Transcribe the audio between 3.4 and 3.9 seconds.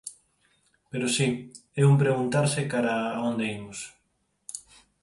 imos.